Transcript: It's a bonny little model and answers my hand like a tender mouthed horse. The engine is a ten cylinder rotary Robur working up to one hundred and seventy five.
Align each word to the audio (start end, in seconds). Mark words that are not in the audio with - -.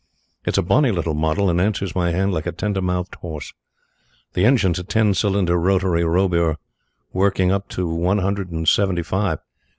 It's 0.45 0.57
a 0.57 0.63
bonny 0.63 0.89
little 0.91 1.13
model 1.13 1.47
and 1.47 1.61
answers 1.61 1.93
my 1.93 2.09
hand 2.09 2.33
like 2.33 2.47
a 2.47 2.51
tender 2.51 2.81
mouthed 2.81 3.13
horse. 3.21 3.53
The 4.33 4.45
engine 4.45 4.71
is 4.71 4.79
a 4.79 4.83
ten 4.83 5.13
cylinder 5.13 5.59
rotary 5.59 6.01
Robur 6.03 6.55
working 7.13 7.51
up 7.51 7.69
to 7.69 7.87
one 7.87 8.17
hundred 8.17 8.49
and 8.51 8.67
seventy 8.67 9.03
five. 9.03 9.37